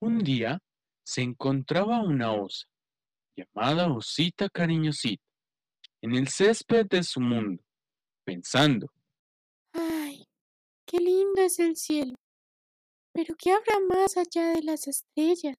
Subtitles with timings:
[0.00, 0.60] Un día
[1.04, 2.66] se encontraba una osa,
[3.36, 5.24] llamada Osita Cariñosita,
[6.02, 7.62] en el césped de su mundo,
[8.24, 8.86] pensando.
[9.72, 10.24] ¡Ay!
[10.86, 12.14] ¡Qué lindo es el cielo!
[13.12, 15.56] Pero ¿qué habrá más allá de las estrellas?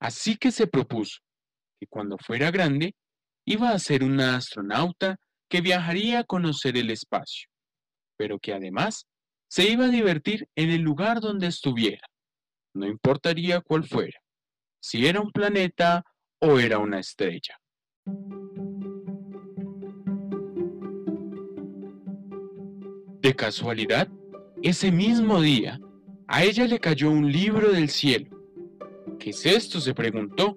[0.00, 1.18] Así que se propuso
[1.78, 2.94] que cuando fuera grande
[3.44, 5.16] iba a ser una astronauta
[5.50, 7.48] que viajaría a conocer el espacio,
[8.16, 9.06] pero que además
[9.48, 12.06] se iba a divertir en el lugar donde estuviera,
[12.74, 14.20] no importaría cuál fuera,
[14.78, 16.04] si era un planeta
[16.38, 17.58] o era una estrella.
[23.20, 24.08] De casualidad,
[24.62, 25.80] ese mismo día,
[26.28, 28.38] a ella le cayó un libro del cielo.
[29.18, 29.80] ¿Qué es esto?
[29.80, 30.56] se preguntó.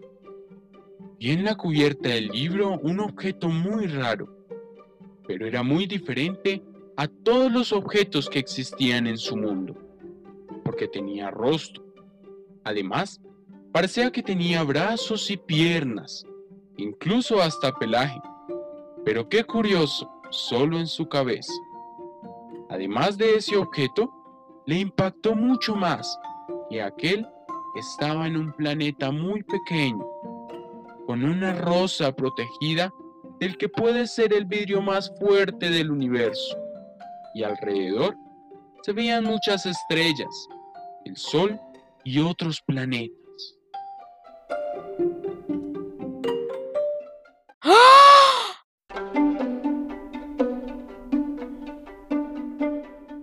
[1.18, 4.46] Y en la cubierta del libro un objeto muy raro,
[5.28, 6.62] pero era muy diferente
[7.02, 9.76] a todos los objetos que existían en su mundo,
[10.64, 11.84] porque tenía rostro.
[12.64, 13.20] Además,
[13.72, 16.24] parecía que tenía brazos y piernas,
[16.78, 18.22] incluso hasta pelaje.
[19.04, 21.52] Pero qué curioso, solo en su cabeza.
[22.70, 24.14] Además de ese objeto,
[24.68, 26.20] le impactó mucho más
[26.70, 27.28] que aquel
[27.78, 30.06] estaba en un planeta muy pequeño,
[31.08, 32.94] con una rosa protegida
[33.40, 36.62] del que puede ser el vidrio más fuerte del universo
[37.34, 38.16] y alrededor
[38.84, 40.48] se veían muchas estrellas,
[41.06, 41.60] el Sol
[42.04, 43.16] y otros planetas.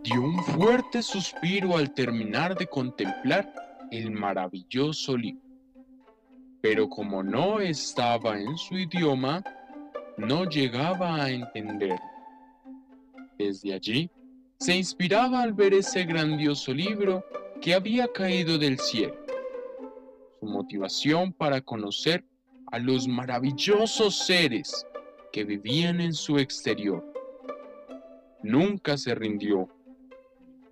[0.04, 3.52] Dio un fuerte suspiro al terminar de contemplar
[3.90, 5.42] el maravilloso libro.
[6.60, 9.42] Pero como no estaba en su idioma,
[10.16, 11.98] no llegaba a entender.
[13.38, 14.10] Desde allí,
[14.58, 17.24] se inspiraba al ver ese grandioso libro
[17.60, 19.14] que había caído del cielo.
[20.40, 22.24] Su motivación para conocer
[22.72, 24.84] a los maravillosos seres
[25.32, 27.04] que vivían en su exterior.
[28.42, 29.68] Nunca se rindió.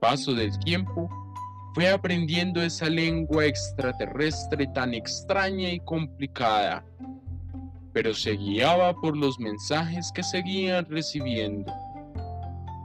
[0.01, 1.09] Paso del tiempo,
[1.73, 6.85] fue aprendiendo esa lengua extraterrestre tan extraña y complicada,
[7.93, 11.73] pero se guiaba por los mensajes que seguían recibiendo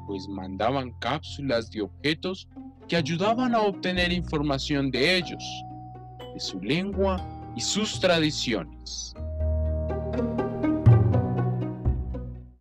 [0.06, 2.48] pues mandaban cápsulas de objetos
[2.88, 5.44] que ayudaban a obtener información de ellos,
[6.34, 7.18] de su lengua
[7.56, 9.14] y sus tradiciones.